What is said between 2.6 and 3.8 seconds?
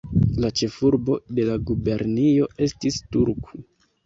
estis Turku.